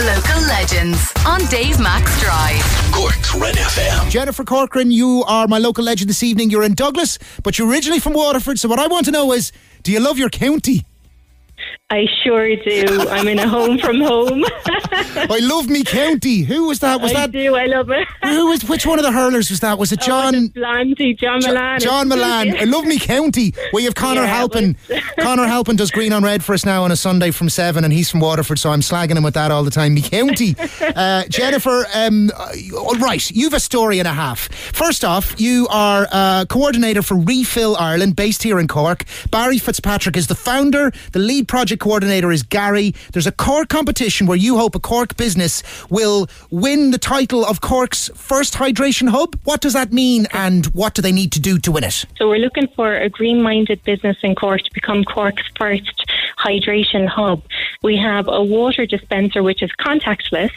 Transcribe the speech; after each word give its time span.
Local 0.00 0.40
legends 0.46 1.12
on 1.26 1.44
Dave 1.50 1.78
Max 1.78 2.18
Drive. 2.22 2.62
Cork's 2.90 3.34
Red 3.34 3.56
FM. 3.56 4.08
Jennifer 4.08 4.44
Corcoran, 4.44 4.90
you 4.90 5.22
are 5.26 5.46
my 5.46 5.58
local 5.58 5.84
legend 5.84 6.08
this 6.08 6.22
evening. 6.22 6.48
You're 6.48 6.62
in 6.62 6.72
Douglas, 6.72 7.18
but 7.42 7.58
you're 7.58 7.68
originally 7.68 8.00
from 8.00 8.14
Waterford. 8.14 8.58
So 8.58 8.66
what 8.66 8.78
I 8.78 8.86
want 8.86 9.04
to 9.04 9.10
know 9.10 9.30
is, 9.32 9.52
do 9.82 9.92
you 9.92 10.00
love 10.00 10.16
your 10.16 10.30
county? 10.30 10.86
I 11.92 12.06
sure 12.22 12.54
do. 12.56 13.08
I'm 13.10 13.26
in 13.26 13.38
a 13.40 13.48
home 13.48 13.76
from 13.78 14.00
home. 14.00 14.44
I 14.92 15.40
love 15.42 15.68
me 15.68 15.82
county. 15.82 16.42
Who 16.42 16.68
was 16.68 16.78
that? 16.80 17.00
Was 17.00 17.10
I 17.12 17.22
that 17.26 17.32
do. 17.32 17.56
I 17.56 17.66
love 17.66 17.90
it. 17.90 18.06
who 18.22 18.46
was 18.48 18.64
which 18.68 18.86
one 18.86 18.98
of 19.00 19.04
the 19.04 19.10
hurlers 19.10 19.50
was 19.50 19.58
that? 19.60 19.76
Was 19.76 19.90
it 19.90 19.98
Oh, 20.02 20.06
John? 20.06 20.34
Blanty, 20.50 21.18
John 21.18 21.40
Mullane. 21.44 21.80
John 21.80 22.08
Mullane. 22.08 22.56
I 22.56 22.64
love 22.64 22.84
me 22.84 22.98
county. 22.98 23.54
We 23.72 23.84
have 23.84 23.96
Connor 23.96 24.22
Yeah, 24.22 24.26
Halpin. 24.28 24.76
Connor 25.20 25.46
Halpin 25.46 25.74
does 25.76 25.90
green 25.90 26.12
on 26.12 26.22
red 26.22 26.44
for 26.44 26.54
us 26.54 26.64
now 26.64 26.84
on 26.84 26.92
a 26.92 26.96
Sunday 26.96 27.32
from 27.32 27.48
seven, 27.48 27.82
and 27.82 27.92
he's 27.92 28.08
from 28.08 28.20
Waterford, 28.20 28.58
so 28.60 28.70
I'm 28.70 28.80
slagging 28.82 29.16
him 29.16 29.24
with 29.24 29.34
that 29.34 29.50
all 29.50 29.64
the 29.64 29.70
time. 29.72 29.94
Me 29.94 30.02
county. 30.02 30.54
uh, 30.80 31.24
Jennifer, 31.24 31.86
um, 31.92 32.30
all 32.76 32.94
right, 32.98 33.28
you've 33.32 33.52
a 33.54 33.60
story 33.60 33.98
and 33.98 34.06
a 34.06 34.12
half. 34.12 34.52
First 34.72 35.04
off, 35.04 35.40
you 35.40 35.66
are 35.70 36.06
uh, 36.12 36.44
coordinator 36.48 37.02
for 37.02 37.16
Refill 37.16 37.76
Ireland, 37.76 38.14
based 38.14 38.44
here 38.44 38.60
in 38.60 38.68
Cork. 38.68 39.04
Gary 39.32 39.58
Fitzpatrick 39.58 40.16
is 40.16 40.28
the 40.28 40.36
founder. 40.36 40.92
The 41.12 41.18
lead 41.18 41.48
project 41.48 41.79
coordinator 41.80 42.30
is 42.30 42.44
Gary. 42.44 42.94
There's 43.12 43.26
a 43.26 43.32
Cork 43.32 43.68
competition 43.68 44.28
where 44.28 44.36
you 44.36 44.56
hope 44.56 44.76
a 44.76 44.78
Cork 44.78 45.16
business 45.16 45.64
will 45.90 46.28
win 46.50 46.92
the 46.92 46.98
title 46.98 47.44
of 47.44 47.60
Cork's 47.60 48.08
first 48.14 48.54
hydration 48.54 49.08
hub. 49.08 49.36
What 49.42 49.60
does 49.60 49.72
that 49.72 49.92
mean, 49.92 50.28
and 50.32 50.66
what 50.66 50.94
do 50.94 51.02
they 51.02 51.10
need 51.10 51.32
to 51.32 51.40
do 51.40 51.58
to 51.58 51.72
win 51.72 51.82
it? 51.82 52.04
So 52.16 52.28
we're 52.28 52.38
looking 52.38 52.68
for 52.76 52.96
a 52.96 53.08
green-minded 53.08 53.82
business 53.82 54.16
in 54.22 54.36
Cork 54.36 54.62
to 54.62 54.70
become 54.72 55.02
Cork's 55.02 55.42
first 55.58 56.06
hydration 56.38 57.08
hub. 57.08 57.42
We 57.82 57.96
have 57.96 58.28
a 58.28 58.44
water 58.44 58.84
dispenser 58.84 59.42
which 59.42 59.62
is 59.62 59.70
contactless 59.80 60.50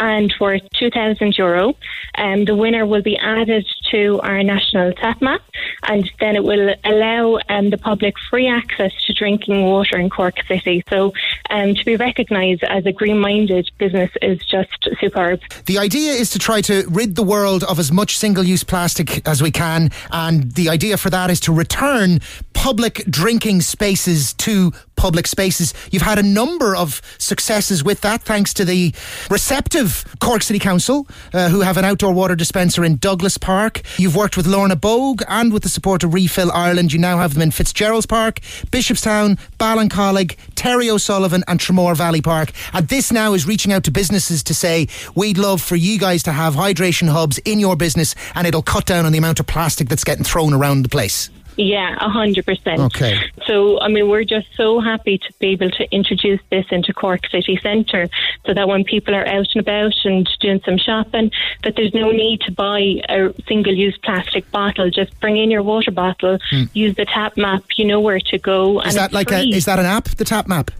and 0.00 0.34
for 0.36 0.58
2,000 0.58 1.38
euro. 1.38 1.76
Um, 2.18 2.46
the 2.46 2.56
winner 2.56 2.84
will 2.84 3.00
be 3.00 3.16
added 3.16 3.64
to 3.92 4.18
our 4.24 4.42
national 4.42 4.92
tap 4.94 5.22
map 5.22 5.40
and 5.84 6.10
then 6.18 6.34
it 6.34 6.42
will 6.42 6.74
allow 6.82 7.38
um, 7.48 7.70
the 7.70 7.78
public 7.78 8.18
free 8.28 8.48
access 8.48 8.90
to 9.04 9.12
drinking 9.12 9.62
water 9.66 9.96
in 9.96 10.10
Cork 10.10 10.34
City. 10.48 10.82
So 10.90 11.12
um, 11.48 11.76
to 11.76 11.84
be 11.84 11.94
recognised 11.94 12.64
as 12.64 12.84
a 12.86 12.92
green-minded 12.92 13.70
business 13.78 14.10
is 14.20 14.44
just 14.44 14.88
superb. 14.98 15.42
The 15.66 15.78
idea 15.78 16.14
is 16.14 16.30
to 16.30 16.40
try 16.40 16.60
to 16.62 16.84
rid 16.90 17.14
the 17.14 17.22
world 17.22 17.62
of 17.62 17.78
as 17.78 17.92
much 17.92 18.18
single 18.18 18.42
use 18.42 18.64
plastic 18.64 19.26
as 19.28 19.40
we 19.40 19.52
can, 19.52 19.92
and 20.10 20.50
the 20.52 20.68
idea 20.68 20.96
for 20.96 21.10
that 21.10 21.30
is 21.30 21.38
to 21.40 21.52
return 21.52 22.20
public 22.52 23.04
drinking 23.10 23.60
spaces 23.60 24.32
to 24.32 24.72
public 24.96 25.26
spaces. 25.26 25.74
You've 25.90 26.02
had 26.02 26.18
a 26.18 26.22
number 26.22 26.74
of 26.74 27.00
successes 27.18 27.82
with 27.84 28.00
that, 28.02 28.22
thanks 28.22 28.54
to 28.54 28.64
the 28.64 28.94
receptive 29.30 30.04
Cork 30.20 30.42
City 30.42 30.58
Council, 30.58 31.06
uh, 31.32 31.48
who 31.48 31.60
have 31.60 31.76
an 31.76 31.84
outdoor 31.84 32.12
water 32.12 32.34
dispenser 32.34 32.84
in 32.84 32.96
Douglas 32.96 33.38
Park. 33.38 33.82
You've 33.98 34.16
worked 34.16 34.36
with 34.36 34.46
Lorna 34.46 34.76
Bogue 34.76 35.22
and 35.28 35.52
with 35.52 35.62
the 35.62 35.68
support 35.68 36.04
of 36.04 36.14
Refill 36.14 36.50
Ireland. 36.52 36.92
You 36.92 36.98
now 36.98 37.18
have 37.18 37.34
them 37.34 37.42
in 37.42 37.50
Fitzgerald's 37.50 38.06
Park, 38.06 38.40
Bishopstown, 38.70 39.38
Ballincollig, 39.58 40.36
Terry 40.54 40.90
O'Sullivan, 40.90 41.44
and 41.48 41.60
Tramore 41.60 41.96
Valley 41.96 42.22
Park. 42.22 42.52
And 42.72 42.88
this 42.88 43.12
now 43.12 43.34
is 43.34 43.46
reaching 43.46 43.72
out 43.72 43.84
to 43.84 43.90
businesses 43.90 44.42
to 44.44 44.54
say, 44.54 44.88
we'd 45.14 45.38
love 45.38 45.60
for 45.60 45.76
you 45.76 45.98
guys 45.98 46.22
to 46.24 46.32
have 46.32 46.54
hydration 46.54 47.08
hubs 47.08 47.38
in 47.38 47.60
your 47.60 47.76
business, 47.76 48.14
and 48.34 48.46
it'll 48.46 48.62
cut 48.62 48.86
down 48.86 49.06
on 49.06 49.12
the 49.12 49.18
amount 49.18 49.40
of 49.40 49.46
plastic 49.46 49.88
that's 49.88 50.04
getting 50.04 50.24
thrown 50.24 50.54
around 50.54 50.82
the 50.82 50.88
place. 50.88 51.30
Yeah, 51.56 51.96
a 52.00 52.08
hundred 52.08 52.46
percent. 52.46 52.80
Okay. 52.80 53.18
So, 53.46 53.80
I 53.80 53.88
mean, 53.88 54.08
we're 54.08 54.24
just 54.24 54.48
so 54.56 54.80
happy 54.80 55.18
to 55.18 55.32
be 55.38 55.48
able 55.48 55.70
to 55.70 55.94
introduce 55.94 56.40
this 56.50 56.66
into 56.70 56.92
Cork 56.92 57.28
City 57.30 57.58
Centre, 57.62 58.08
so 58.44 58.54
that 58.54 58.66
when 58.66 58.84
people 58.84 59.14
are 59.14 59.26
out 59.26 59.46
and 59.54 59.60
about 59.60 59.94
and 60.04 60.28
doing 60.40 60.60
some 60.64 60.78
shopping, 60.78 61.30
that 61.62 61.76
there's 61.76 61.94
no 61.94 62.10
need 62.10 62.40
to 62.42 62.52
buy 62.52 63.00
a 63.08 63.32
single-use 63.46 63.96
plastic 63.98 64.50
bottle. 64.50 64.90
Just 64.90 65.18
bring 65.20 65.36
in 65.36 65.50
your 65.50 65.62
water 65.62 65.90
bottle, 65.90 66.38
use 66.72 66.94
the 66.96 67.04
tap 67.04 67.36
map. 67.36 67.62
You 67.76 67.84
know 67.84 68.00
where 68.00 68.20
to 68.20 68.38
go. 68.38 68.80
Hmm. 68.80 68.88
Is 68.88 68.94
that 68.94 69.12
like 69.12 69.30
a, 69.30 69.40
is 69.40 69.66
that 69.66 69.78
an 69.78 69.86
app, 69.86 70.04
the 70.04 70.24
Tap 70.24 70.48
Map? 70.48 70.70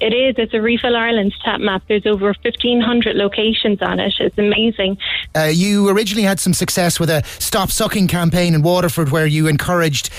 It 0.00 0.12
is. 0.12 0.34
It's 0.36 0.52
a 0.52 0.60
Refill 0.60 0.94
Ireland 0.94 1.34
tap 1.42 1.60
map. 1.60 1.82
There's 1.88 2.06
over 2.06 2.26
1,500 2.26 3.16
locations 3.16 3.80
on 3.80 3.98
it. 3.98 4.14
It's 4.20 4.36
amazing. 4.36 4.98
Uh, 5.34 5.50
you 5.52 5.88
originally 5.88 6.24
had 6.24 6.38
some 6.38 6.52
success 6.52 7.00
with 7.00 7.08
a 7.08 7.22
stop 7.38 7.70
sucking 7.70 8.08
campaign 8.08 8.54
in 8.54 8.62
Waterford 8.62 9.10
where 9.10 9.26
you 9.26 9.46
encouraged 9.46 10.10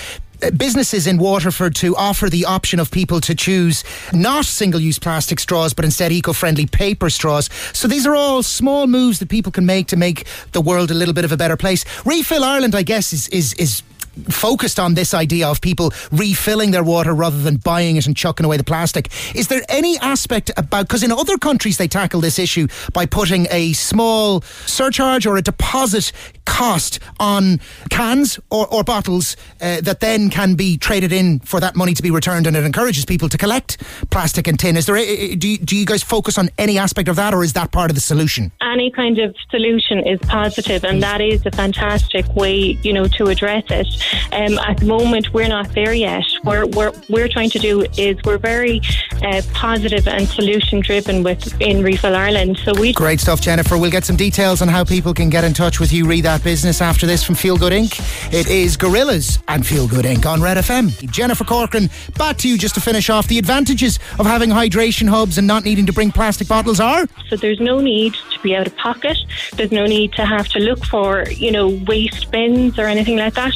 uh, 0.42 0.50
businesses 0.50 1.06
in 1.06 1.18
Waterford 1.18 1.76
to 1.76 1.96
offer 1.96 2.28
the 2.28 2.44
option 2.44 2.80
of 2.80 2.90
people 2.90 3.20
to 3.20 3.34
choose 3.34 3.84
not 4.12 4.44
single 4.44 4.80
use 4.80 4.98
plastic 4.98 5.38
straws 5.40 5.74
but 5.74 5.84
instead 5.84 6.10
eco 6.10 6.32
friendly 6.32 6.66
paper 6.66 7.08
straws. 7.08 7.48
So 7.72 7.86
these 7.86 8.06
are 8.06 8.16
all 8.16 8.42
small 8.42 8.86
moves 8.88 9.20
that 9.20 9.28
people 9.28 9.52
can 9.52 9.66
make 9.66 9.86
to 9.88 9.96
make 9.96 10.26
the 10.52 10.60
world 10.60 10.90
a 10.90 10.94
little 10.94 11.14
bit 11.14 11.24
of 11.24 11.32
a 11.32 11.36
better 11.36 11.56
place. 11.56 11.84
Refill 12.04 12.42
Ireland, 12.42 12.74
I 12.74 12.82
guess, 12.82 13.12
is, 13.12 13.28
is, 13.28 13.52
is 13.54 13.82
focused 14.28 14.78
on 14.78 14.94
this 14.94 15.14
idea 15.14 15.48
of 15.48 15.60
people 15.60 15.92
refilling 16.12 16.70
their 16.70 16.84
water 16.84 17.12
rather 17.14 17.38
than 17.38 17.56
buying 17.56 17.96
it 17.96 18.06
and 18.06 18.16
chucking 18.16 18.44
away 18.44 18.56
the 18.56 18.64
plastic. 18.64 19.08
Is 19.34 19.48
there 19.48 19.62
any 19.68 19.98
aspect 19.98 20.50
about, 20.56 20.88
because 20.88 21.02
in 21.02 21.12
other 21.12 21.36
countries 21.38 21.78
they 21.78 21.88
tackle 21.88 22.20
this 22.20 22.38
issue 22.38 22.68
by 22.92 23.06
putting 23.06 23.46
a 23.50 23.72
small 23.72 24.40
surcharge 24.66 25.26
or 25.26 25.36
a 25.36 25.42
deposit 25.42 26.12
cost 26.44 26.98
on 27.20 27.60
cans 27.90 28.38
or, 28.50 28.66
or 28.68 28.82
bottles 28.82 29.36
uh, 29.60 29.80
that 29.82 30.00
then 30.00 30.30
can 30.30 30.54
be 30.54 30.76
traded 30.78 31.12
in 31.12 31.38
for 31.40 31.60
that 31.60 31.76
money 31.76 31.94
to 31.94 32.02
be 32.02 32.10
returned 32.10 32.46
and 32.46 32.56
it 32.56 32.64
encourages 32.64 33.04
people 33.04 33.28
to 33.28 33.38
collect 33.38 33.82
plastic 34.10 34.48
and 34.48 34.58
tin. 34.58 34.76
Is 34.76 34.86
there, 34.86 34.96
a- 34.96 35.34
do 35.34 35.48
you, 35.48 35.58
do 35.58 35.76
you 35.76 35.84
guys 35.86 36.02
focus 36.02 36.38
on 36.38 36.48
any 36.58 36.78
aspect 36.78 37.08
of 37.08 37.16
that 37.16 37.34
or 37.34 37.44
is 37.44 37.52
that 37.52 37.70
part 37.72 37.90
of 37.90 37.94
the 37.94 38.00
solution? 38.00 38.50
any 38.60 38.90
kind 38.90 39.18
of 39.18 39.34
solution 39.50 39.98
is 40.06 40.18
positive 40.28 40.84
and 40.84 41.02
that 41.02 41.20
is 41.20 41.44
a 41.46 41.50
fantastic 41.50 42.26
way 42.36 42.56
you 42.82 42.92
know 42.92 43.06
to 43.08 43.26
address 43.28 43.64
it 43.70 43.86
um, 44.32 44.58
at 44.58 44.78
the 44.78 44.86
moment 44.86 45.32
we're 45.32 45.48
not 45.48 45.72
there 45.74 45.94
yet 45.94 46.24
we're, 46.44 46.66
we're, 46.66 46.92
we're 47.08 47.28
trying 47.28 47.50
to 47.50 47.58
do 47.58 47.82
is 47.96 48.16
we're 48.24 48.38
very 48.38 48.80
uh, 49.22 49.42
positive 49.52 50.06
and 50.08 50.28
solution 50.28 50.80
driven 50.80 51.22
with 51.22 51.60
in 51.60 51.82
Refill 51.82 52.14
Ireland 52.14 52.58
so 52.64 52.72
we 52.78 52.92
Great 52.92 53.20
stuff, 53.20 53.40
Jennifer. 53.40 53.78
We'll 53.78 53.90
get 53.90 54.04
some 54.04 54.16
details 54.16 54.60
on 54.60 54.68
how 54.68 54.82
people 54.82 55.14
can 55.14 55.30
get 55.30 55.44
in 55.44 55.54
touch 55.54 55.78
with 55.78 55.92
you, 55.92 56.06
read 56.06 56.24
that 56.24 56.42
business 56.42 56.80
after 56.80 57.06
this 57.06 57.22
from 57.22 57.36
Feel 57.36 57.56
Good 57.56 57.72
Inc. 57.72 58.32
It 58.32 58.48
is 58.48 58.76
Gorillaz 58.76 59.40
and 59.46 59.66
Feel 59.66 59.86
Good 59.86 60.04
Inc. 60.04 60.26
on 60.26 60.42
Red 60.42 60.56
FM. 60.56 61.10
Jennifer 61.10 61.44
Corcoran, 61.44 61.90
back 62.16 62.36
to 62.38 62.48
you 62.48 62.58
just 62.58 62.74
to 62.74 62.80
finish 62.80 63.08
off. 63.08 63.28
The 63.28 63.38
advantages 63.38 63.98
of 64.18 64.26
having 64.26 64.50
hydration 64.50 65.08
hubs 65.08 65.38
and 65.38 65.46
not 65.46 65.64
needing 65.64 65.86
to 65.86 65.92
bring 65.92 66.10
plastic 66.10 66.48
bottles 66.48 66.80
are? 66.80 67.06
so 67.28 67.36
there's 67.36 67.60
no 67.60 67.80
need 67.80 68.14
to 68.32 68.38
be 68.40 68.54
out 68.56 68.66
of 68.66 68.76
pocket 68.76 69.16
there's 69.56 69.72
no 69.72 69.86
need 69.86 70.12
to 70.12 70.24
have 70.24 70.48
to 70.48 70.58
look 70.58 70.84
for 70.86 71.24
you 71.30 71.50
know 71.50 71.68
waste 71.86 72.30
bins 72.30 72.78
or 72.78 72.86
anything 72.86 73.16
like 73.16 73.34
that 73.34 73.52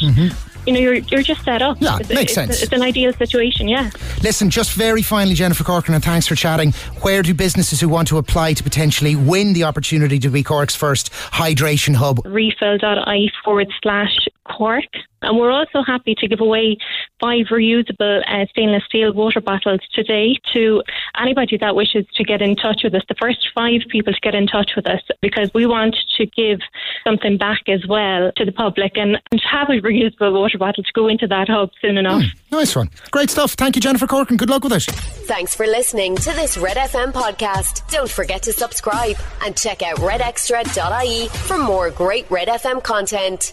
you 0.65 0.73
know 0.73 0.79
you're, 0.79 0.95
you're 0.95 1.21
just 1.21 1.43
set 1.43 1.61
up. 1.61 1.77
Yeah, 1.79 1.99
it's, 1.99 2.09
makes 2.09 2.21
it's, 2.21 2.33
sense. 2.33 2.61
it's 2.63 2.71
an 2.71 2.81
ideal 2.81 3.13
situation 3.13 3.67
yeah 3.67 3.89
Listen, 4.23 4.49
just 4.49 4.71
very 4.71 5.01
finally, 5.01 5.35
Jennifer 5.35 5.65
Corcoran, 5.65 5.95
and 5.95 6.03
thanks 6.03 6.27
for 6.27 6.35
chatting. 6.35 6.71
Where 7.01 7.21
do 7.21 7.33
businesses 7.33 7.81
who 7.81 7.89
want 7.89 8.07
to 8.07 8.17
apply 8.17 8.53
to 8.53 8.63
potentially 8.63 9.17
win 9.17 9.51
the 9.51 9.65
opportunity 9.65 10.17
to 10.19 10.29
be 10.29 10.43
Cork's 10.43 10.75
first 10.75 11.11
hydration 11.11 11.95
hub? 11.95 12.25
refill.ie 12.25 13.31
forward 13.43 13.67
slash 13.81 14.15
Cork. 14.45 14.85
And 15.21 15.39
we're 15.39 15.51
also 15.51 15.81
happy 15.83 16.15
to 16.15 16.27
give 16.27 16.41
away 16.41 16.77
five 17.19 17.45
reusable 17.49 18.21
uh, 18.27 18.45
stainless 18.49 18.83
steel 18.85 19.13
water 19.13 19.39
bottles 19.39 19.79
today 19.93 20.37
to 20.53 20.83
anybody 21.19 21.57
that 21.57 21.75
wishes 21.75 22.05
to 22.15 22.23
get 22.23 22.41
in 22.41 22.55
touch 22.55 22.81
with 22.83 22.93
us. 22.93 23.03
The 23.07 23.15
first 23.15 23.47
five 23.55 23.81
people 23.89 24.13
to 24.13 24.19
get 24.19 24.35
in 24.35 24.47
touch 24.47 24.71
with 24.75 24.85
us 24.85 25.01
because 25.21 25.49
we 25.53 25.65
want 25.65 25.95
to 26.17 26.25
give 26.25 26.59
something 27.05 27.37
back 27.37 27.61
as 27.67 27.85
well 27.87 28.31
to 28.35 28.45
the 28.45 28.51
public 28.51 28.97
and, 28.97 29.17
and 29.31 29.41
have 29.49 29.69
a 29.69 29.79
reusable 29.81 30.33
water 30.33 30.57
bottle 30.57 30.83
to 30.83 30.93
go 30.93 31.07
into 31.07 31.27
that 31.27 31.47
hub 31.47 31.71
soon 31.81 31.97
enough. 31.97 32.23
Nice 32.51 32.75
one. 32.75 32.89
Great 33.11 33.29
stuff. 33.29 33.53
Thank 33.53 33.75
you, 33.75 33.81
Jennifer 33.81 34.07
Corcoran. 34.07 34.37
Good 34.37 34.49
luck 34.49 34.63
with 34.63 34.73
it. 34.73 34.83
Thanks 34.83 35.55
for 35.55 35.65
listening 35.65 36.15
to 36.17 36.31
this 36.33 36.57
Red 36.57 36.77
FM 36.77 37.11
podcast. 37.11 37.89
Don't 37.89 38.09
forget 38.09 38.43
to 38.43 38.53
subscribe 38.53 39.15
and 39.43 39.57
check 39.57 39.81
out 39.81 39.97
redextra.ie 39.97 41.29
for 41.29 41.57
more 41.57 41.89
great 41.89 42.29
Red 42.29 42.49
FM 42.49 42.83
content. 42.83 43.51